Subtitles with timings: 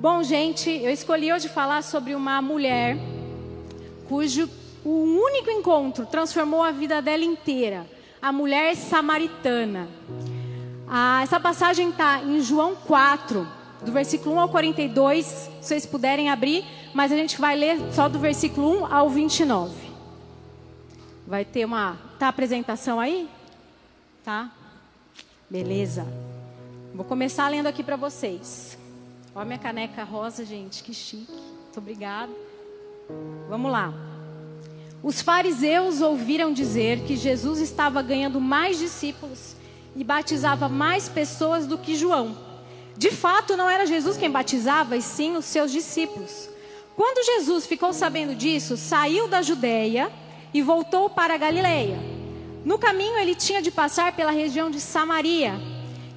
[0.00, 2.96] Bom, gente, eu escolhi hoje falar sobre uma mulher
[4.08, 4.48] cujo
[4.82, 7.86] o único encontro transformou a vida dela inteira.
[8.22, 9.86] A mulher samaritana.
[10.88, 13.46] Ah, essa passagem está em João 4,
[13.82, 16.64] do versículo 1 ao 42, se vocês puderem abrir,
[16.94, 19.74] mas a gente vai ler só do versículo 1 ao 29.
[21.26, 21.98] Vai ter uma.
[22.18, 23.28] Tá a apresentação aí?
[24.24, 24.50] Tá?
[25.50, 26.06] Beleza.
[26.94, 28.79] Vou começar lendo aqui para vocês.
[29.40, 31.32] Olha minha caneca rosa, gente, que chique.
[31.32, 32.30] Muito obrigada.
[33.48, 33.90] Vamos lá.
[35.02, 39.56] Os fariseus ouviram dizer que Jesus estava ganhando mais discípulos
[39.96, 42.36] e batizava mais pessoas do que João.
[42.98, 46.50] De fato, não era Jesus quem batizava, e sim os seus discípulos.
[46.94, 50.12] Quando Jesus ficou sabendo disso, saiu da Judéia
[50.52, 51.98] e voltou para a Galileia.
[52.62, 55.69] No caminho, ele tinha de passar pela região de Samaria.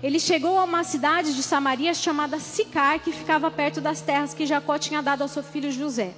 [0.04, 4.46] Ele chegou a uma cidade de Samaria chamada Sicar, que ficava perto das terras que
[4.46, 6.14] Jacó tinha dado ao seu filho José.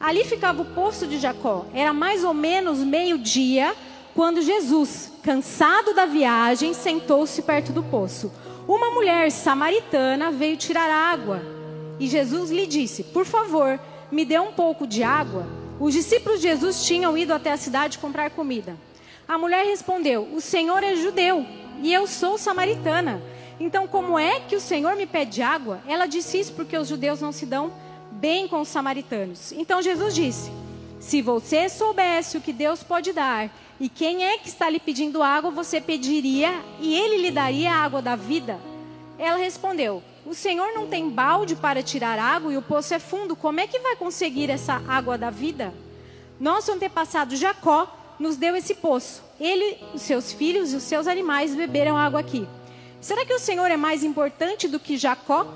[0.00, 1.66] Ali ficava o poço de Jacó.
[1.74, 3.76] Era mais ou menos meio-dia
[4.14, 8.32] quando Jesus, cansado da viagem, sentou-se perto do poço.
[8.66, 11.42] Uma mulher samaritana veio tirar água.
[11.98, 13.78] E Jesus lhe disse: Por favor,
[14.10, 15.46] me dê um pouco de água.
[15.78, 18.78] Os discípulos de Jesus tinham ido até a cidade comprar comida.
[19.28, 23.22] A mulher respondeu: O Senhor é judeu e eu sou samaritana.
[23.58, 25.80] Então, como é que o Senhor me pede água?
[25.86, 27.72] Ela disse isso porque os judeus não se dão
[28.10, 29.52] bem com os samaritanos.
[29.52, 30.50] Então Jesus disse:
[30.98, 35.22] Se você soubesse o que Deus pode dar e quem é que está lhe pedindo
[35.22, 38.58] água, você pediria e ele lhe daria a água da vida?
[39.18, 43.36] Ela respondeu: O Senhor não tem balde para tirar água e o poço é fundo.
[43.36, 45.72] Como é que vai conseguir essa água da vida?
[46.38, 49.29] Nosso antepassado Jacó nos deu esse poço.
[49.40, 52.46] Ele, os seus filhos e os seus animais beberam água aqui.
[53.00, 55.46] Será que o Senhor é mais importante do que Jacó?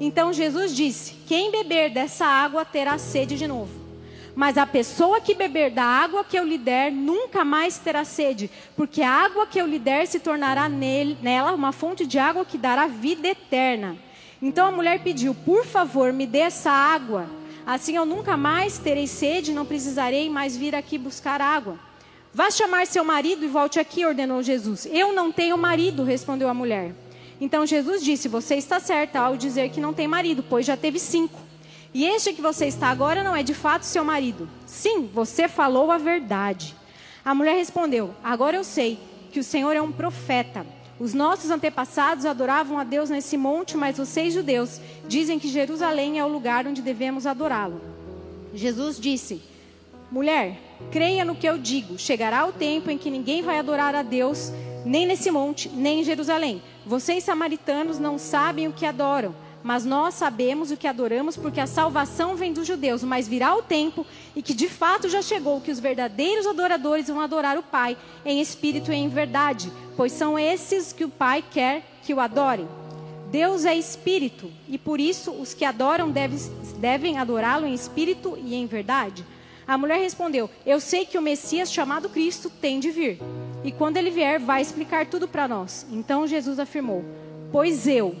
[0.00, 3.70] Então Jesus disse: Quem beber dessa água terá sede de novo.
[4.34, 8.50] Mas a pessoa que beber da água que eu lhe der nunca mais terá sede,
[8.76, 12.44] porque a água que eu lhe der se tornará nele, nela uma fonte de água
[12.44, 13.96] que dará vida eterna.
[14.42, 17.26] Então a mulher pediu: Por favor, me dê essa água.
[17.64, 21.78] Assim eu nunca mais terei sede, não precisarei mais vir aqui buscar água.
[22.32, 24.86] Vá chamar seu marido e volte aqui, ordenou Jesus.
[24.90, 26.94] Eu não tenho marido, respondeu a mulher.
[27.40, 30.98] Então Jesus disse: Você está certa ao dizer que não tem marido, pois já teve
[30.98, 31.40] cinco.
[31.92, 34.48] E este que você está agora não é de fato seu marido.
[34.64, 36.76] Sim, você falou a verdade.
[37.24, 38.98] A mulher respondeu: Agora eu sei
[39.32, 40.64] que o Senhor é um profeta.
[41.00, 46.24] Os nossos antepassados adoravam a Deus nesse monte, mas vocês, judeus, dizem que Jerusalém é
[46.24, 47.80] o lugar onde devemos adorá-lo.
[48.54, 49.42] Jesus disse:
[50.12, 51.98] Mulher, creia no que eu digo.
[51.98, 54.52] Chegará o tempo em que ninguém vai adorar a Deus,
[54.84, 56.62] nem nesse monte, nem em Jerusalém.
[56.84, 61.66] Vocês, samaritanos, não sabem o que adoram, mas nós sabemos o que adoramos, porque a
[61.66, 63.04] salvação vem dos judeus.
[63.04, 67.20] Mas virá o tempo, e que de fato já chegou, que os verdadeiros adoradores vão
[67.20, 71.84] adorar o Pai em espírito e em verdade, pois são esses que o Pai quer
[72.02, 72.66] que o adorem.
[73.30, 76.38] Deus é espírito, e por isso os que adoram devem,
[76.78, 79.24] devem adorá-lo em espírito e em verdade.
[79.70, 83.20] A mulher respondeu: Eu sei que o Messias chamado Cristo tem de vir.
[83.62, 85.86] E quando ele vier, vai explicar tudo para nós.
[85.92, 87.04] Então Jesus afirmou:
[87.52, 88.16] Pois eu,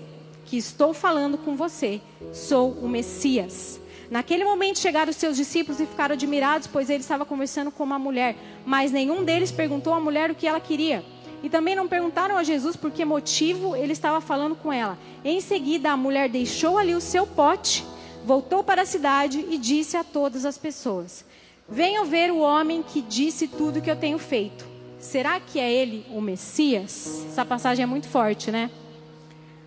[0.46, 2.00] que estou falando com você,
[2.32, 3.80] sou o Messias.
[4.08, 7.98] Naquele momento chegaram os seus discípulos e ficaram admirados, pois ele estava conversando com uma
[7.98, 8.36] mulher.
[8.64, 11.04] Mas nenhum deles perguntou à mulher o que ela queria.
[11.42, 14.96] E também não perguntaram a Jesus por que motivo ele estava falando com ela.
[15.24, 17.84] Em seguida, a mulher deixou ali o seu pote,
[18.24, 21.28] voltou para a cidade e disse a todas as pessoas:
[21.70, 24.66] Venham ver o homem que disse tudo que eu tenho feito.
[24.98, 27.24] Será que é ele o Messias?
[27.28, 28.68] Essa passagem é muito forte, né?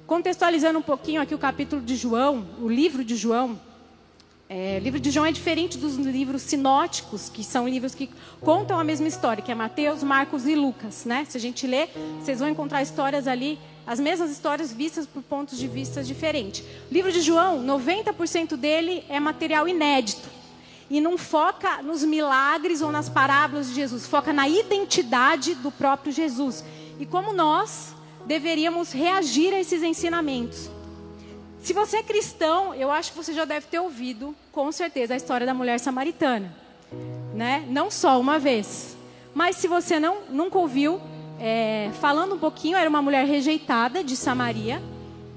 [0.05, 3.57] Contextualizando um pouquinho aqui o capítulo de João, o livro de João.
[4.49, 8.09] É, o livro de João é diferente dos livros sinóticos, que são livros que
[8.41, 11.25] contam a mesma história, que é Mateus, Marcos e Lucas, né?
[11.27, 11.89] Se a gente ler,
[12.19, 16.65] vocês vão encontrar histórias ali, as mesmas histórias vistas por pontos de vista diferentes.
[16.91, 20.32] O livro de João, 90% dele é material inédito
[20.93, 26.13] e não foca nos milagres ou nas parábolas de Jesus, foca na identidade do próprio
[26.13, 26.63] Jesus
[26.99, 27.95] e como nós
[28.27, 30.69] deveríamos reagir a esses ensinamentos.
[31.63, 35.17] Se você é cristão, eu acho que você já deve ter ouvido, com certeza, a
[35.17, 36.55] história da mulher samaritana,
[37.33, 37.65] né?
[37.67, 38.95] Não só uma vez,
[39.33, 41.01] mas se você não nunca ouviu,
[41.39, 44.79] é, falando um pouquinho, era uma mulher rejeitada de Samaria,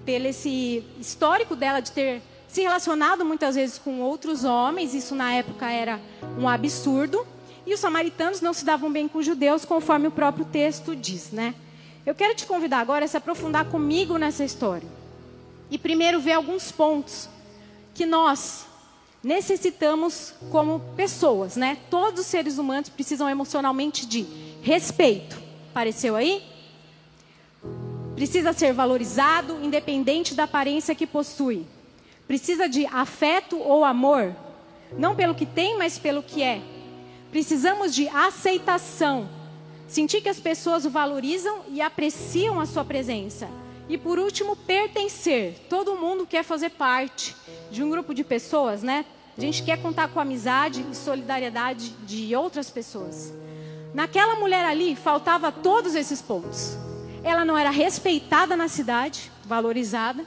[0.05, 5.33] pelo esse histórico dela de ter se relacionado muitas vezes com outros homens, isso na
[5.33, 6.01] época era
[6.39, 7.27] um absurdo,
[7.67, 11.33] e os samaritanos não se davam bem com os judeus, conforme o próprio texto diz,
[11.33, 11.55] né?
[12.05, 14.89] Eu quero te convidar agora a se aprofundar comigo nessa história.
[15.69, 17.29] E primeiro ver alguns pontos
[17.93, 18.65] que nós
[19.23, 21.79] necessitamos como pessoas, né?
[21.91, 24.25] Todos os seres humanos precisam emocionalmente de
[24.63, 25.37] respeito.
[25.71, 26.45] Apareceu aí?
[28.15, 31.67] Precisa ser valorizado, independente da aparência que possui.
[32.27, 34.35] Precisa de afeto ou amor,
[34.99, 36.61] não pelo que tem, mas pelo que é.
[37.31, 39.29] Precisamos de aceitação,
[39.87, 43.49] sentir que as pessoas o valorizam e apreciam a sua presença.
[43.89, 45.67] E por último, pertencer.
[45.69, 47.37] Todo mundo quer fazer parte
[47.71, 49.05] de um grupo de pessoas, né?
[49.37, 53.33] A gente quer contar com a amizade e solidariedade de outras pessoas.
[53.95, 56.77] Naquela mulher ali faltava todos esses pontos.
[57.23, 60.25] Ela não era respeitada na cidade, valorizada.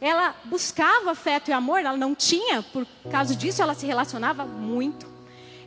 [0.00, 5.06] Ela buscava afeto e amor, ela não tinha, por causa disso ela se relacionava muito.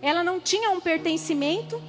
[0.01, 1.81] Ela não tinha um pertencimento,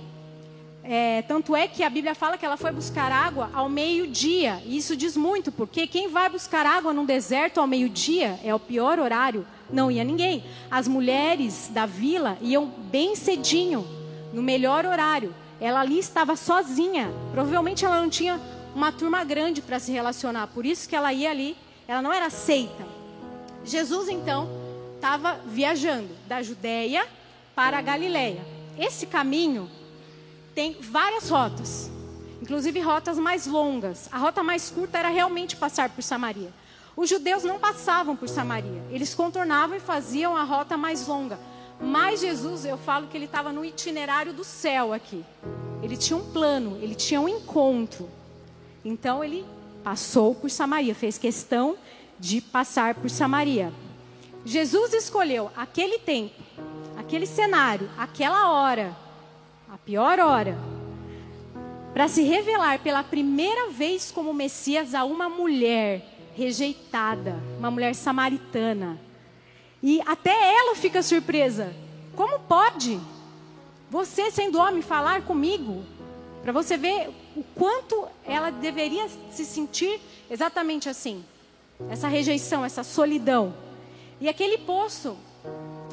[0.87, 4.61] é, tanto é que a Bíblia fala que ela foi buscar água ao meio-dia.
[4.67, 8.61] E isso diz muito, porque quem vai buscar água num deserto ao meio-dia é o
[8.61, 9.47] pior horário.
[9.73, 10.45] Não ia ninguém.
[10.71, 13.87] As mulheres da vila iam bem cedinho,
[14.31, 15.35] no melhor horário.
[15.59, 17.11] Ela ali estava sozinha.
[17.33, 18.39] Provavelmente ela não tinha
[18.75, 20.49] uma turma grande para se relacionar.
[20.49, 21.57] Por isso que ela ia ali.
[21.87, 22.87] Ela não era aceita.
[23.65, 24.49] Jesus então
[24.97, 27.07] estava viajando da Judéia
[27.55, 28.45] para a Galileia.
[28.79, 29.71] Esse caminho
[30.55, 31.91] tem várias rotas,
[32.41, 34.09] inclusive rotas mais longas.
[34.13, 36.53] A rota mais curta era realmente passar por Samaria.
[36.97, 41.39] Os judeus não passavam por Samaria, eles contornavam e faziam a rota mais longa.
[41.81, 45.25] Mas Jesus, eu falo que ele estava no itinerário do céu aqui.
[45.83, 48.09] Ele tinha um plano, ele tinha um encontro.
[48.85, 49.45] Então ele
[49.85, 51.77] passou por Samaria, fez questão
[52.19, 53.73] de passar por Samaria.
[54.45, 56.43] Jesus escolheu aquele tempo,
[56.97, 59.05] aquele cenário, aquela hora
[59.75, 60.57] a pior hora,
[61.93, 69.01] para se revelar pela primeira vez como Messias a uma mulher rejeitada, uma mulher samaritana.
[69.83, 71.75] E até ela fica surpresa.
[72.15, 73.01] Como pode
[73.91, 75.85] você, sendo homem, falar comigo?
[76.43, 80.01] Para você ver o quanto ela deveria se sentir
[80.31, 81.25] exatamente assim.
[81.91, 83.55] Essa rejeição, essa solidão.
[84.21, 85.17] E aquele poço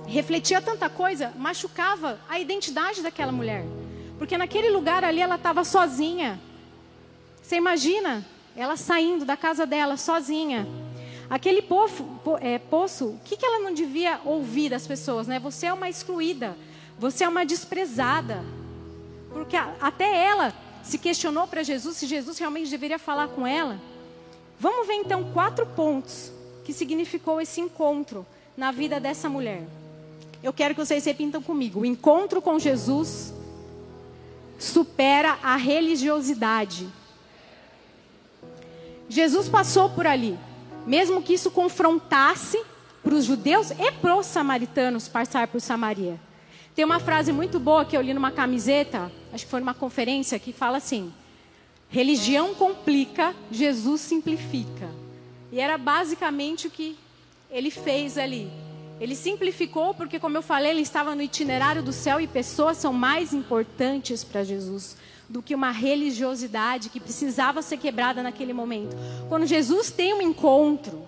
[0.08, 3.66] refletia tanta coisa, machucava a identidade daquela mulher.
[4.18, 6.40] Porque naquele lugar ali ela estava sozinha.
[7.42, 10.68] Você imagina ela saindo da casa dela sozinha.
[11.30, 12.06] Aquele poço,
[12.42, 15.28] é, poço o que, que ela não devia ouvir das pessoas?
[15.28, 15.40] Né?
[15.40, 16.56] Você é uma excluída,
[17.00, 18.44] você é uma desprezada.
[19.34, 23.80] Porque até ela se questionou para Jesus se Jesus realmente deveria falar com ela.
[24.60, 26.32] Vamos ver então quatro pontos
[26.64, 28.26] que significou esse encontro
[28.56, 29.64] na vida dessa mulher.
[30.44, 31.82] Eu quero que vocês repitam comigo.
[31.82, 33.34] O encontro com Jesus
[34.60, 36.88] supera a religiosidade.
[39.10, 40.38] Jesus passou por ali,
[40.86, 42.64] mesmo que isso confrontasse
[43.04, 46.20] para os judeus e para os samaritanos passar por Samaria.
[46.76, 50.40] Tem uma frase muito boa que eu li numa camiseta, acho que foi numa conferência,
[50.40, 51.12] que fala assim:
[51.90, 54.90] religião complica, Jesus simplifica.
[55.52, 56.98] E era basicamente o que
[57.50, 58.50] ele fez ali.
[59.00, 62.94] Ele simplificou porque, como eu falei, ele estava no itinerário do céu e pessoas são
[62.94, 64.96] mais importantes para Jesus
[65.28, 68.96] do que uma religiosidade que precisava ser quebrada naquele momento.
[69.30, 71.08] Quando Jesus tem um encontro,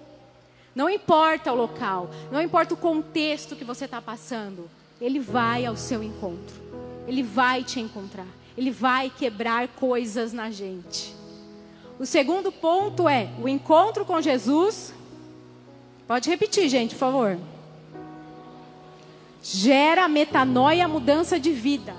[0.74, 5.76] não importa o local, não importa o contexto que você está passando, ele vai ao
[5.76, 6.56] seu encontro,
[7.08, 11.16] ele vai te encontrar, ele vai quebrar coisas na gente.
[12.00, 14.94] O segundo ponto é o encontro com Jesus.
[16.08, 17.38] Pode repetir, gente, por favor
[19.44, 21.94] gera metanoia, mudança de vida.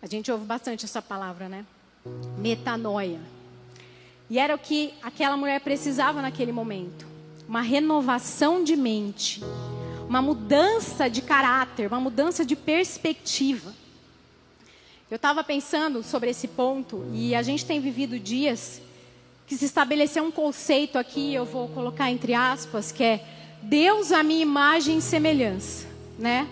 [0.00, 1.66] A gente ouve bastante essa palavra, né?
[2.38, 3.20] Metanoia.
[4.30, 7.04] E era o que aquela mulher precisava naquele momento.
[7.48, 9.42] Uma renovação de mente,
[10.10, 13.72] uma mudança de caráter, uma mudança de perspectiva.
[15.08, 18.82] Eu estava pensando sobre esse ponto e a gente tem vivido dias
[19.46, 23.24] que se estabeleceu um conceito aqui, eu vou colocar entre aspas, que é
[23.62, 25.86] Deus a minha imagem e semelhança,
[26.18, 26.48] né?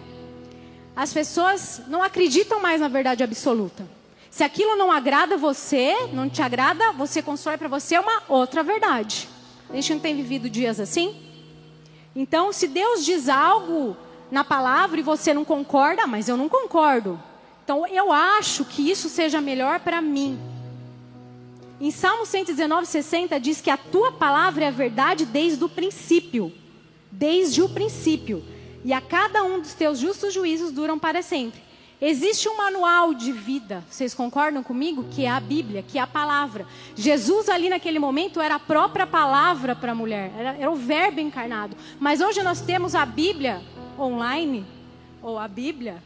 [0.95, 3.85] As pessoas não acreditam mais na verdade absoluta.
[4.31, 9.29] Se aquilo não agrada você, não te agrada, você constrói para você uma outra verdade.
[9.69, 11.28] A gente não tem vivido dias assim?
[12.21, 13.97] Então, se Deus diz algo
[14.31, 17.19] na palavra e você não concorda, mas eu não concordo.
[17.65, 20.39] Então, eu acho que isso seja melhor para mim.
[21.81, 26.53] Em Salmo 119, 60 diz que a tua palavra é a verdade desde o princípio
[27.11, 28.45] desde o princípio,
[28.85, 31.61] e a cada um dos teus justos juízos duram para sempre.
[32.01, 35.05] Existe um manual de vida, vocês concordam comigo?
[35.11, 36.65] Que é a Bíblia, que é a palavra.
[36.95, 41.19] Jesus, ali naquele momento, era a própria palavra para a mulher, era, era, o Verbo
[41.19, 41.77] encarnado.
[41.99, 43.61] Mas hoje nós temos a Bíblia
[43.99, 44.65] online,
[45.21, 46.01] ou a Bíblia,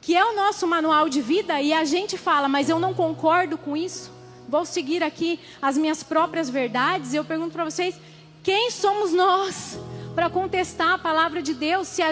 [0.00, 3.58] que é o nosso manual de vida, e a gente fala, mas eu não concordo
[3.58, 4.10] com isso,
[4.48, 7.12] vou seguir aqui as minhas próprias verdades.
[7.12, 7.94] E eu pergunto para vocês:
[8.42, 9.78] quem somos nós?
[10.14, 12.02] Para contestar a palavra de Deus, se,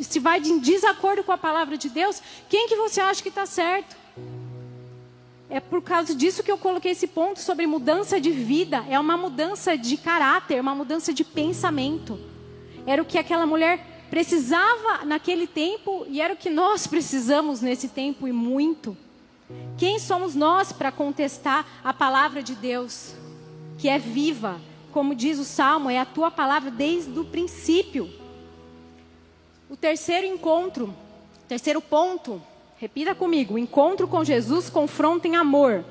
[0.00, 3.46] se vai em desacordo com a palavra de Deus, quem que você acha que está
[3.46, 3.96] certo?
[5.48, 8.84] É por causa disso que eu coloquei esse ponto sobre mudança de vida.
[8.88, 12.18] É uma mudança de caráter, uma mudança de pensamento.
[12.86, 17.88] Era o que aquela mulher precisava naquele tempo e era o que nós precisamos nesse
[17.88, 18.96] tempo e muito.
[19.76, 23.14] Quem somos nós para contestar a palavra de Deus,
[23.76, 24.60] que é viva,
[24.92, 28.10] como diz o salmo, é a tua palavra desde o princípio.
[29.68, 30.94] O terceiro encontro,
[31.48, 32.42] terceiro ponto,
[32.76, 35.84] repita comigo: encontro com Jesus confronta em amor.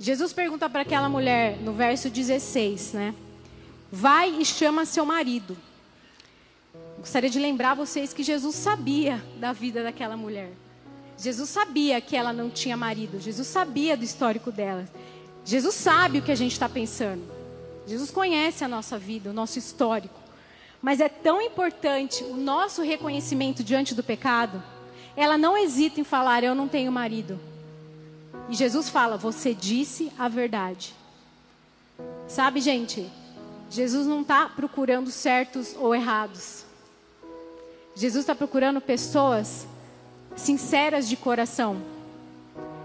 [0.00, 3.14] Jesus pergunta para aquela mulher no verso 16, né?
[3.90, 5.56] Vai e chama seu marido.
[6.98, 10.52] Gostaria de lembrar vocês que Jesus sabia da vida daquela mulher.
[11.18, 13.20] Jesus sabia que ela não tinha marido.
[13.20, 14.88] Jesus sabia do histórico dela.
[15.44, 17.22] Jesus sabe o que a gente está pensando.
[17.86, 20.18] Jesus conhece a nossa vida, o nosso histórico.
[20.80, 24.62] Mas é tão importante o nosso reconhecimento diante do pecado.
[25.16, 27.38] Ela não hesita em falar: Eu não tenho marido.
[28.48, 30.94] E Jesus fala: Você disse a verdade.
[32.26, 33.10] Sabe, gente?
[33.70, 36.64] Jesus não está procurando certos ou errados.
[37.94, 39.66] Jesus está procurando pessoas
[40.36, 41.80] sinceras de coração,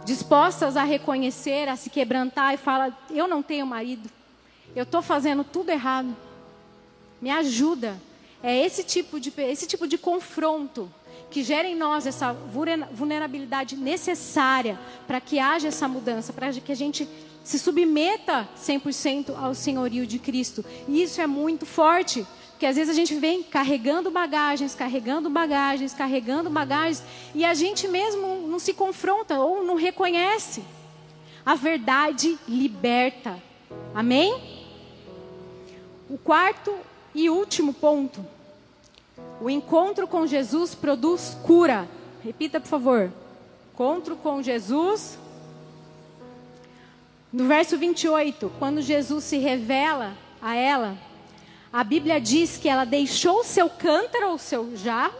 [0.05, 4.09] dispostas a reconhecer, a se quebrantar e falar: Eu não tenho marido,
[4.75, 6.15] eu estou fazendo tudo errado,
[7.21, 7.99] me ajuda.
[8.41, 10.89] É esse tipo de, esse tipo de confronto
[11.29, 16.75] que gera em nós essa vulnerabilidade necessária para que haja essa mudança, para que a
[16.75, 17.07] gente
[17.43, 20.63] se submeta 100% ao senhorio de Cristo.
[20.87, 22.25] E isso é muito forte,
[22.59, 27.01] porque às vezes a gente vem carregando bagagens, carregando bagagens, carregando bagagens,
[27.33, 30.61] e a gente mesmo não se confronta ou não reconhece.
[31.45, 33.41] A verdade liberta.
[33.95, 34.37] Amém?
[36.09, 36.75] O quarto
[37.15, 38.25] e último ponto.
[39.39, 41.87] O encontro com Jesus produz cura.
[42.21, 43.09] Repita, por favor.
[43.73, 45.17] Encontro com Jesus.
[47.31, 50.11] No verso 28, quando Jesus se revela
[50.41, 50.97] a ela,
[51.71, 55.17] a Bíblia diz que ela deixou o seu cântaro ou seu jarro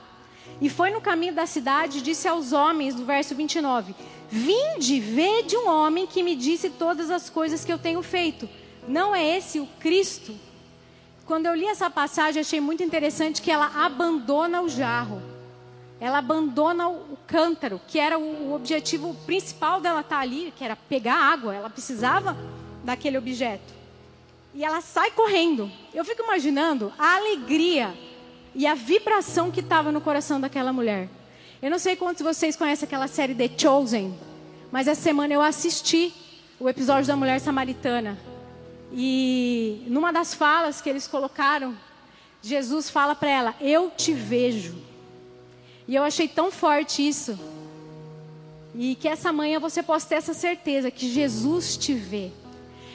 [0.60, 3.96] e foi no caminho da cidade e disse aos homens, no verso 29,
[4.29, 8.48] Vinde, vede um homem que me disse todas as coisas que eu tenho feito.
[8.88, 10.36] Não é esse o Cristo?
[11.25, 15.22] Quando eu li essa passagem, achei muito interessante que ela abandona o jarro.
[16.00, 21.15] Ela abandona o cântaro, que era o objetivo principal dela estar ali, que era pegar
[21.15, 21.53] água.
[21.53, 22.38] Ela precisava
[22.84, 23.79] daquele objeto.
[24.53, 25.72] E ela sai correndo.
[25.94, 27.94] Eu fico imaginando a alegria
[28.56, 31.08] e a vibração que estava no coração daquela mulher.
[31.62, 34.18] Eu não sei quantos de vocês conhecem aquela série The Chosen,
[34.72, 36.13] mas essa semana eu assisti
[36.60, 38.18] o episódio da mulher samaritana.
[38.91, 41.77] E numa das falas que eles colocaram,
[42.41, 44.75] Jesus fala para ela: Eu te vejo.
[45.88, 47.38] E eu achei tão forte isso.
[48.75, 52.32] E que essa manhã você possa ter essa certeza que Jesus te vê.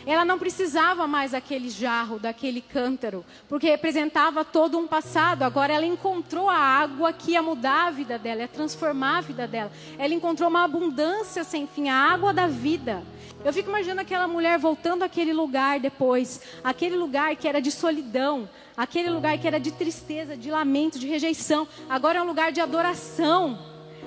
[0.06, 5.42] Ela não precisava mais daquele jarro, daquele cântaro, porque representava todo um passado.
[5.42, 9.46] Agora ela encontrou a água que ia mudar a vida dela, ia transformar a vida
[9.46, 9.73] dela.
[9.99, 13.02] Ela encontrou uma abundância sem fim, a água da vida.
[13.44, 18.49] Eu fico imaginando aquela mulher voltando àquele lugar depois, aquele lugar que era de solidão,
[18.76, 21.68] aquele lugar que era de tristeza, de lamento, de rejeição.
[21.88, 23.58] Agora é um lugar de adoração.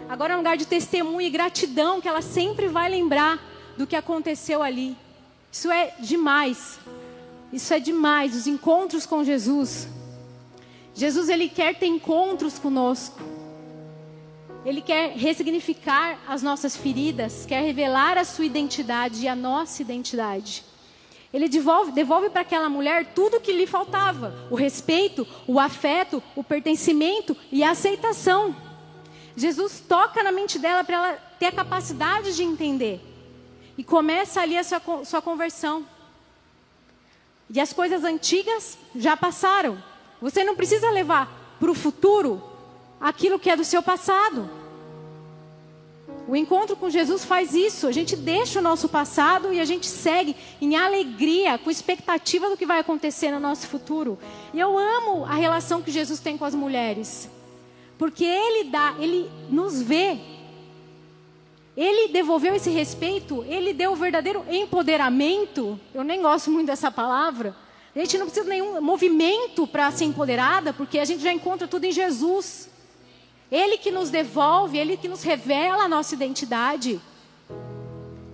[0.10, 3.40] Agora é um lugar de testemunho e gratidão que ela sempre vai lembrar
[3.78, 4.96] do que aconteceu ali.
[5.58, 6.78] Isso é demais.
[7.52, 8.36] Isso é demais.
[8.36, 9.88] Os encontros com Jesus.
[10.94, 13.20] Jesus ele quer ter encontros conosco.
[14.64, 20.64] Ele quer ressignificar as nossas feridas, quer revelar a sua identidade e a nossa identidade.
[21.34, 26.22] Ele devolve, devolve para aquela mulher tudo o que lhe faltava: o respeito, o afeto,
[26.36, 28.56] o pertencimento e a aceitação.
[29.36, 33.07] Jesus toca na mente dela para ela ter a capacidade de entender.
[33.78, 35.86] E começa ali a sua, sua conversão.
[37.50, 39.82] E as coisas antigas já passaram.
[40.22, 42.42] Você não precisa levar para o futuro
[43.00, 44.50] aquilo que é do seu passado.
[46.28, 47.88] O encontro com Jesus faz isso.
[47.88, 52.58] A gente deixa o nosso passado e a gente segue em alegria, com expectativa do
[52.58, 54.20] que vai acontecer no nosso futuro.
[54.54, 57.30] E eu amo a relação que Jesus tem com as mulheres.
[57.98, 60.20] Porque ele dá, ele nos vê.
[61.78, 65.80] Ele devolveu esse respeito, ele deu o verdadeiro empoderamento.
[65.94, 67.56] Eu nem gosto muito dessa palavra.
[67.96, 71.68] A gente não precisa de nenhum movimento para ser empoderada, porque a gente já encontra
[71.68, 72.68] tudo em Jesus.
[73.52, 77.00] Ele que nos devolve, Ele que nos revela a nossa identidade.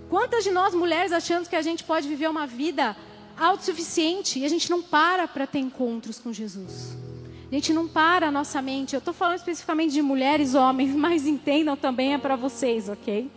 [0.08, 2.96] Quantas de nós mulheres achamos que a gente pode viver uma vida
[3.36, 7.03] autossuficiente e a gente não para para ter encontros com Jesus?
[7.50, 8.94] A gente não para a nossa mente.
[8.94, 13.30] Eu estou falando especificamente de mulheres, homens, mas entendam também é para vocês, ok?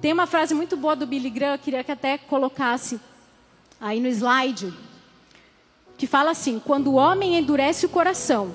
[0.00, 3.00] Tem uma frase muito boa do Billy Graham, queria que até colocasse
[3.80, 4.72] aí no slide,
[5.96, 8.54] que fala assim: quando o homem endurece o coração,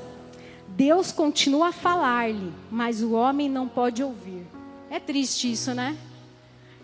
[0.67, 4.45] Deus continua a falar-lhe, mas o homem não pode ouvir.
[4.89, 5.97] É triste isso, né?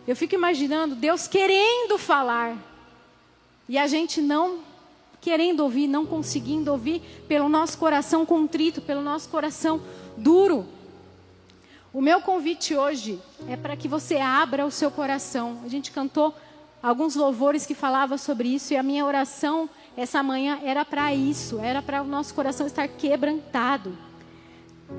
[0.07, 2.57] Eu fico imaginando Deus querendo falar
[3.67, 4.59] e a gente não
[5.21, 9.81] querendo ouvir, não conseguindo ouvir pelo nosso coração contrito, pelo nosso coração
[10.15, 10.65] duro.
[11.93, 15.59] O meu convite hoje é para que você abra o seu coração.
[15.65, 16.35] A gente cantou
[16.81, 21.59] alguns louvores que falavam sobre isso e a minha oração essa manhã era para isso,
[21.59, 23.97] era para o nosso coração estar quebrantado.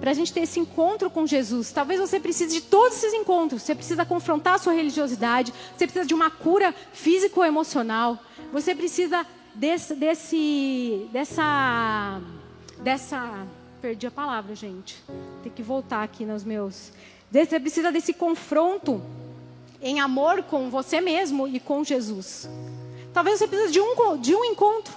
[0.01, 1.71] Para a gente ter esse encontro com Jesus.
[1.71, 3.63] Talvez você precise de todos esses encontros.
[3.63, 5.55] Você precisa confrontar a sua religiosidade.
[5.77, 8.19] Você precisa de uma cura físico-emocional.
[8.53, 9.25] Você precisa
[9.55, 12.21] desse, desse, dessa,
[12.81, 13.47] dessa,
[13.81, 15.03] perdi a palavra, gente.
[15.43, 16.93] Tem que voltar aqui nos meus.
[17.31, 19.03] Você precisa desse confronto
[19.81, 22.49] em amor com você mesmo e com Jesus.
[23.13, 24.95] Talvez você precise de um, de um encontro.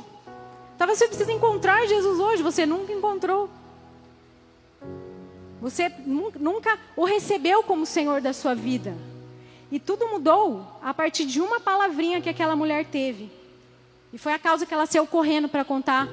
[0.77, 3.50] Talvez você precise encontrar Jesus hoje, você nunca encontrou.
[5.62, 8.96] Você nunca o recebeu como Senhor da sua vida.
[9.72, 13.31] E tudo mudou a partir de uma palavrinha que aquela mulher teve.
[14.13, 16.08] E foi a causa que ela saiu correndo para contar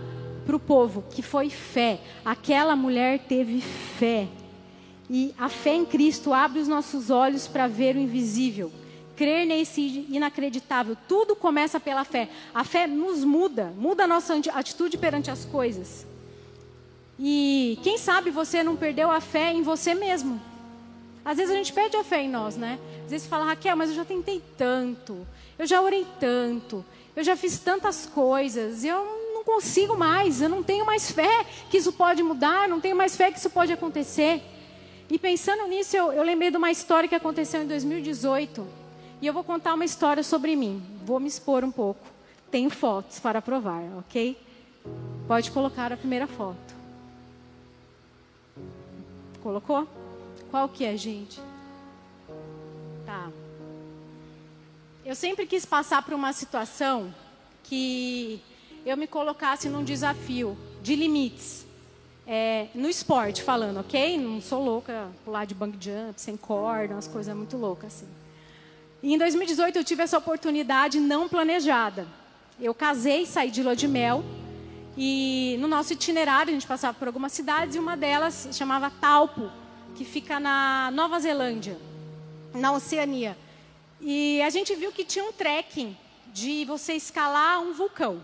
[0.47, 2.01] para o povo, que foi fé.
[2.25, 4.29] Aquela mulher teve fé.
[5.11, 8.71] E a fé em Cristo abre os nossos olhos para ver o invisível
[9.19, 10.97] crer nesse inacreditável.
[11.09, 12.29] Tudo começa pela fé.
[12.55, 16.07] A fé nos muda, muda a nossa atitude perante as coisas.
[17.19, 20.41] E quem sabe você não perdeu a fé em você mesmo.
[21.25, 22.79] Às vezes a gente perde a fé em nós, né?
[23.05, 25.27] Às vezes você fala, Raquel, mas eu já tentei tanto,
[25.59, 26.85] eu já orei tanto,
[27.19, 29.05] eu já fiz tantas coisas, eu
[29.35, 33.17] não consigo mais, eu não tenho mais fé que isso pode mudar, não tenho mais
[33.17, 34.41] fé que isso pode acontecer.
[35.11, 38.65] E pensando nisso, eu, eu lembrei de uma história que aconteceu em 2018.
[39.21, 40.81] E eu vou contar uma história sobre mim.
[41.05, 42.07] Vou me expor um pouco.
[42.53, 44.39] Tenho fotos para provar, ok?
[45.27, 46.73] Pode colocar a primeira foto.
[49.43, 49.89] Colocou?
[50.53, 51.41] Qual que é, gente?
[53.05, 53.29] Tá.
[55.09, 57.15] Eu sempre quis passar por uma situação
[57.65, 58.43] que
[58.85, 61.65] eu me colocasse num desafio de limites.
[62.27, 64.21] É, no esporte, falando, ok?
[64.21, 68.09] Não sou louca pular de bang jump, sem corda, umas coisas muito loucas assim.
[69.03, 72.07] E em 2018 eu tive essa oportunidade não planejada.
[72.61, 74.23] Eu casei, saí de lua de mel.
[74.95, 79.51] E no nosso itinerário a gente passava por algumas cidades e uma delas chamava Taupo,
[79.95, 81.79] que fica na Nova Zelândia,
[82.53, 83.48] na Oceania.
[84.01, 85.97] E a gente viu que tinha um trekking
[86.33, 88.23] de você escalar um vulcão.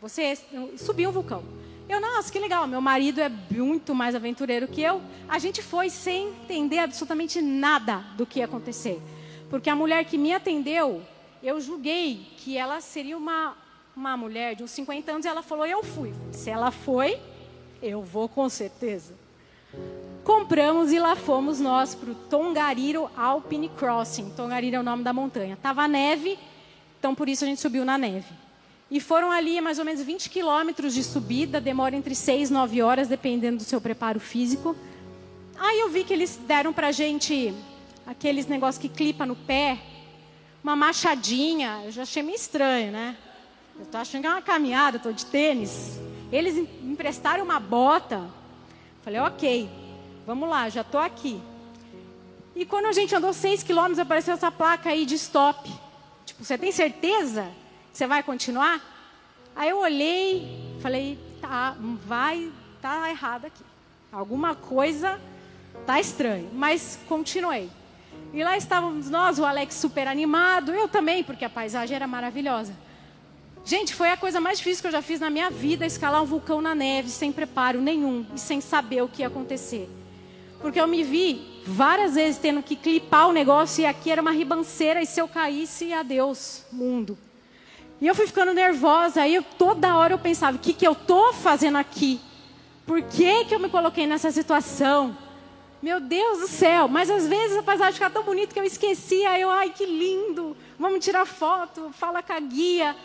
[0.00, 0.38] Você
[0.76, 1.42] subir um vulcão.
[1.88, 5.00] Eu, nossa, que legal, meu marido é muito mais aventureiro que eu.
[5.26, 9.00] A gente foi sem entender absolutamente nada do que ia acontecer.
[9.48, 11.02] Porque a mulher que me atendeu,
[11.42, 13.56] eu julguei que ela seria uma,
[13.96, 16.12] uma mulher de uns 50 anos e ela falou: Eu fui.
[16.30, 17.18] Se ela foi,
[17.82, 19.14] eu vou com certeza.
[20.28, 24.28] Compramos e lá fomos nós para o Tongariro Alpine Crossing.
[24.36, 25.56] Tongariro é o nome da montanha.
[25.56, 26.38] Tava neve,
[26.98, 28.26] então por isso a gente subiu na neve.
[28.90, 32.82] E foram ali mais ou menos 20 quilômetros de subida, demora entre 6 e 9
[32.82, 34.76] horas, dependendo do seu preparo físico.
[35.58, 37.54] Aí eu vi que eles deram para gente
[38.06, 39.78] aqueles negócios que clipa no pé,
[40.62, 43.16] uma machadinha, eu já achei meio estranho, né?
[43.80, 45.98] Eu tô achando que é uma caminhada, estou de tênis.
[46.30, 48.28] Eles emprestaram uma bota.
[49.02, 49.77] Falei, ok,
[50.28, 51.40] vamos lá, já estou aqui.
[52.54, 55.72] E quando a gente andou seis quilômetros, apareceu essa placa aí de stop.
[56.26, 57.50] Tipo, você tem certeza
[57.90, 58.78] que você vai continuar?
[59.56, 63.64] Aí eu olhei, falei, tá, vai, tá errado aqui.
[64.12, 65.18] Alguma coisa
[65.86, 67.70] tá estranho, mas continuei.
[68.34, 72.74] E lá estávamos nós, o Alex super animado, eu também, porque a paisagem era maravilhosa.
[73.64, 76.26] Gente, foi a coisa mais difícil que eu já fiz na minha vida, escalar um
[76.26, 79.88] vulcão na neve, sem preparo nenhum e sem saber o que ia acontecer.
[80.60, 84.32] Porque eu me vi várias vezes tendo que clipar o negócio e aqui era uma
[84.32, 87.16] ribanceira e se eu caísse, adeus, mundo.
[88.00, 90.92] E eu fui ficando nervosa, aí eu, toda hora eu pensava, o que, que eu
[90.92, 92.20] estou fazendo aqui?
[92.86, 95.16] Por que, que eu me coloquei nessa situação?
[95.82, 99.38] Meu Deus do céu, mas às vezes a paisagem ficava tão bonita que eu esquecia,
[99.38, 102.96] eu, ai que lindo, vamos tirar foto, fala com a guia.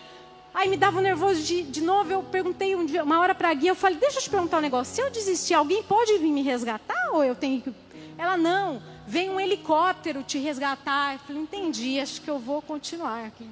[0.53, 3.53] Aí me dava nervoso de, de novo, eu perguntei um dia, uma hora para a
[3.53, 6.31] guia, eu falei, deixa eu te perguntar um negócio, se eu desistir, alguém pode vir
[6.31, 7.73] me resgatar ou eu tenho que...
[8.17, 11.13] Ela, não, vem um helicóptero te resgatar.
[11.13, 13.49] Eu falei, entendi, acho que eu vou continuar aqui.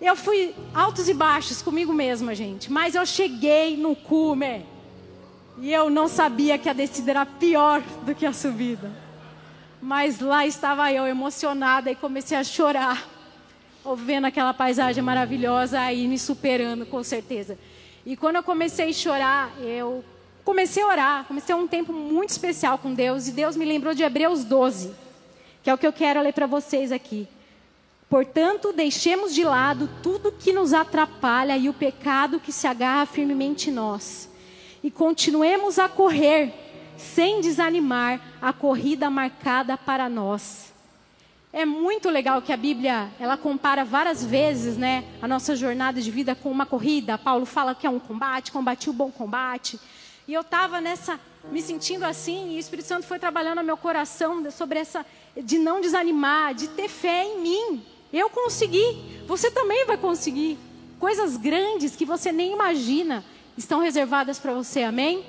[0.00, 2.70] Eu fui altos e baixos comigo mesma, gente.
[2.70, 4.66] Mas eu cheguei no cume.
[5.58, 8.90] E eu não sabia que a descida era pior do que a subida.
[9.80, 13.15] Mas lá estava eu, emocionada, e comecei a chorar.
[13.94, 17.58] Vendo aquela paisagem maravilhosa aí, me superando, com certeza.
[18.04, 20.04] E quando eu comecei a chorar, eu
[20.44, 21.24] comecei a orar.
[21.24, 23.28] Comecei um tempo muito especial com Deus.
[23.28, 24.92] E Deus me lembrou de Hebreus 12,
[25.62, 27.28] que é o que eu quero ler para vocês aqui.
[28.08, 33.70] Portanto, deixemos de lado tudo que nos atrapalha e o pecado que se agarra firmemente
[33.70, 34.30] em nós.
[34.82, 36.52] E continuemos a correr,
[36.96, 40.72] sem desanimar, a corrida marcada para nós.
[41.56, 46.10] É muito legal que a Bíblia, ela compara várias vezes, né, a nossa jornada de
[46.10, 47.16] vida com uma corrida.
[47.16, 49.80] Paulo fala que é um combate, combati o bom combate.
[50.28, 51.18] E eu estava nessa,
[51.50, 55.56] me sentindo assim, e o Espírito Santo foi trabalhando no meu coração sobre essa, de
[55.56, 60.58] não desanimar, de ter fé em mim, eu consegui, você também vai conseguir.
[61.00, 63.24] Coisas grandes que você nem imagina
[63.56, 65.24] estão reservadas para você, amém?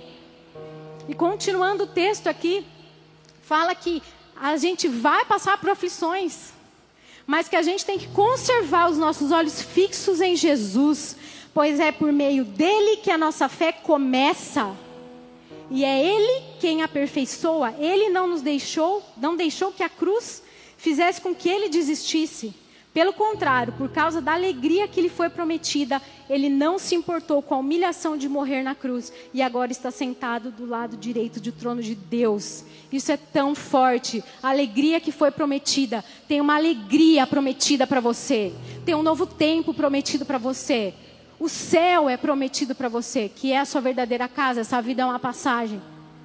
[1.07, 2.65] E continuando o texto aqui,
[3.43, 4.03] fala que
[4.41, 6.52] a gente vai passar por aflições,
[7.26, 11.15] mas que a gente tem que conservar os nossos olhos fixos em Jesus,
[11.54, 14.76] pois é por meio dele que a nossa fé começa.
[15.69, 17.73] E é ele quem aperfeiçoa.
[17.78, 20.41] Ele não nos deixou, não deixou que a cruz
[20.78, 22.54] fizesse com que ele desistisse.
[22.97, 27.53] Pelo contrário, por causa da alegria que lhe foi prometida, ele não se importou com
[27.53, 31.79] a humilhação de morrer na cruz e agora está sentado do lado direito do trono
[31.79, 32.65] de Deus.
[32.91, 34.23] Isso é tão forte.
[34.41, 38.51] A alegria que foi prometida, tem uma alegria prometida para você,
[38.83, 40.91] tem um novo tempo prometido para você.
[41.39, 45.05] O céu é prometido para você, que é a sua verdadeira casa, essa vida é
[45.05, 45.79] uma passagem.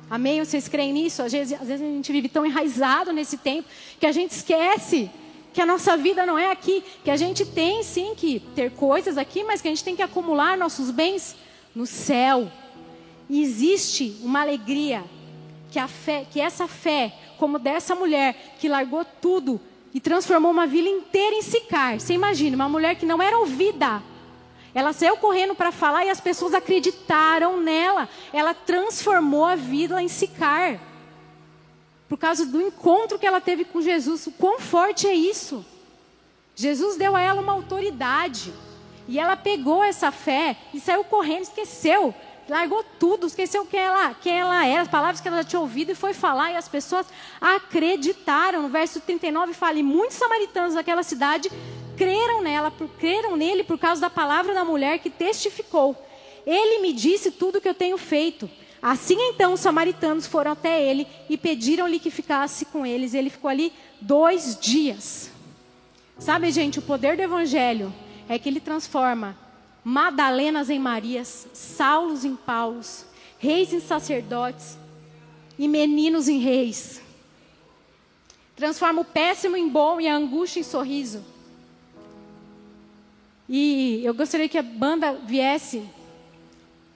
[0.08, 0.42] Amém?
[0.42, 1.20] Vocês creem nisso?
[1.20, 3.68] Às vezes, às vezes a gente vive tão enraizado nesse tempo
[4.00, 5.10] que a gente esquece
[5.52, 9.18] que a nossa vida não é aqui, que a gente tem sim que ter coisas
[9.18, 11.36] aqui, mas que a gente tem que acumular nossos bens
[11.74, 12.50] no céu.
[13.28, 15.04] E existe uma alegria
[15.70, 19.60] que a fé, que essa fé, como dessa mulher que largou tudo
[19.94, 22.00] e transformou uma vila inteira em Sicar.
[22.00, 24.02] Você imagina, uma mulher que não era ouvida.
[24.74, 28.08] Ela saiu correndo para falar e as pessoas acreditaram nela.
[28.32, 30.80] Ela transformou a vila em Sicar
[32.12, 34.26] por causa do encontro que ela teve com Jesus.
[34.26, 35.64] O quão forte é isso?
[36.54, 38.52] Jesus deu a ela uma autoridade.
[39.08, 42.14] E ela pegou essa fé e saiu correndo, esqueceu,
[42.46, 45.94] largou tudo, esqueceu quem ela, quem ela era, as palavras que ela tinha ouvido e
[45.94, 47.06] foi falar, e as pessoas
[47.40, 48.60] acreditaram.
[48.60, 51.50] No verso 39 fala: e muitos samaritanos daquela cidade
[51.96, 55.96] creram nela, por, creram nele por causa da palavra da mulher que testificou.
[56.46, 58.50] Ele me disse tudo o que eu tenho feito.
[58.82, 63.14] Assim então os samaritanos foram até ele e pediram-lhe que ficasse com eles.
[63.14, 65.30] Ele ficou ali dois dias.
[66.18, 67.94] Sabe, gente, o poder do evangelho
[68.28, 69.38] é que ele transforma
[69.84, 73.04] Madalenas em Marias, Saulos em Paulos,
[73.38, 74.76] reis em sacerdotes
[75.56, 77.00] e meninos em reis.
[78.56, 81.24] Transforma o péssimo em bom e a angústia em sorriso.
[83.48, 85.84] E eu gostaria que a banda viesse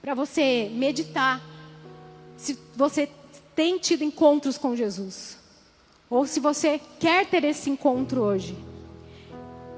[0.01, 1.41] para você meditar
[2.37, 3.09] se você
[3.55, 5.37] tem tido encontros com Jesus.
[6.09, 8.55] Ou se você quer ter esse encontro hoje.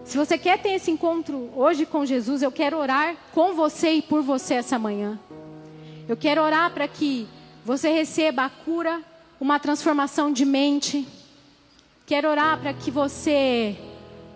[0.03, 4.01] Se você quer ter esse encontro hoje com Jesus, eu quero orar com você e
[4.01, 5.17] por você essa manhã.
[6.07, 7.27] Eu quero orar para que
[7.63, 9.01] você receba a cura,
[9.39, 11.07] uma transformação de mente.
[12.05, 13.77] Quero orar para que você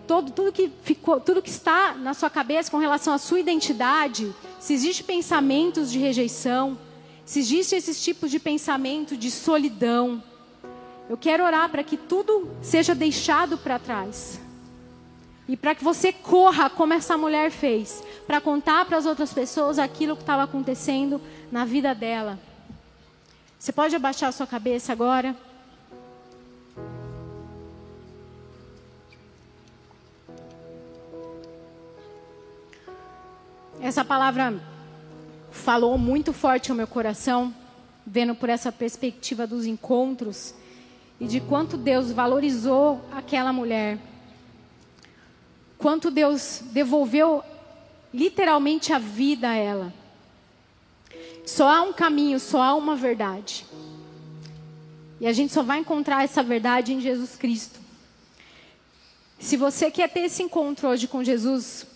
[0.06, 4.32] todo tudo que ficou, tudo que está na sua cabeça com relação à sua identidade,
[4.60, 6.78] se existe pensamentos de rejeição,
[7.24, 10.22] se existe esses tipos de pensamento de solidão,
[11.08, 14.40] eu quero orar para que tudo seja deixado para trás.
[15.46, 19.78] E para que você corra como essa mulher fez, para contar para as outras pessoas
[19.78, 21.20] aquilo que estava acontecendo
[21.52, 22.38] na vida dela.
[23.58, 25.36] Você pode abaixar a sua cabeça agora?
[33.80, 34.73] Essa palavra
[35.64, 37.52] falou muito forte ao meu coração,
[38.06, 40.54] vendo por essa perspectiva dos encontros.
[41.18, 43.98] e de quanto Deus valorizou aquela mulher.
[45.78, 47.42] Quanto Deus devolveu
[48.12, 49.94] literalmente a vida a ela.
[51.46, 53.64] Só há um caminho, só há uma verdade.
[55.20, 57.78] E a gente só vai encontrar essa verdade em Jesus Cristo.
[59.38, 61.86] Se você quer ter esse encontro hoje com Jesus,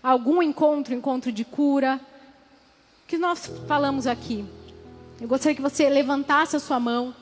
[0.00, 2.00] algum encontro, encontro de cura,
[3.06, 4.44] que nós falamos aqui.
[5.20, 7.14] Eu gostaria que você levantasse a sua mão.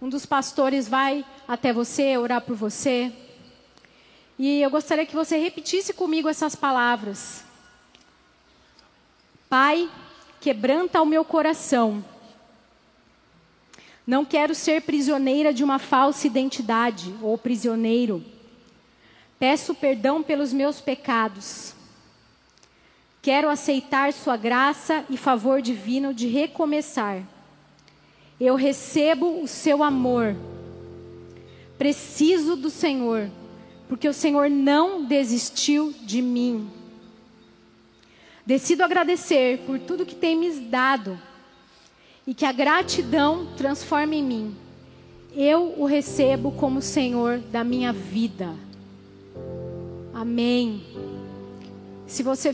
[0.00, 3.12] Um dos pastores vai até você orar por você.
[4.38, 7.44] E eu gostaria que você repetisse comigo essas palavras.
[9.48, 9.88] Pai,
[10.40, 12.04] quebranta o meu coração.
[14.06, 18.24] Não quero ser prisioneira de uma falsa identidade ou prisioneiro.
[19.38, 21.74] Peço perdão pelos meus pecados.
[23.22, 27.22] Quero aceitar Sua graça e favor divino de recomeçar.
[28.40, 30.34] Eu recebo o Seu amor.
[31.78, 33.30] Preciso do Senhor,
[33.88, 36.68] porque o Senhor não desistiu de mim.
[38.44, 41.16] Decido agradecer por tudo que tem me dado
[42.26, 44.56] e que a gratidão transforme em mim.
[45.34, 48.52] Eu o recebo como Senhor da minha vida.
[50.12, 50.82] Amém.
[52.06, 52.52] Se você